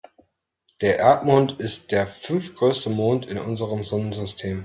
Der 0.81 0.97
Erdmond 0.97 1.59
ist 1.59 1.91
der 1.91 2.07
fünftgrößte 2.07 2.89
Mond 2.89 3.27
in 3.27 3.37
unserem 3.37 3.83
Sonnensystem. 3.83 4.59